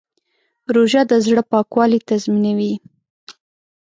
روژه 0.75 1.01
د 1.11 1.13
زړه 1.25 1.41
پاکوالی 1.51 1.99
تضمینوي. 2.09 2.73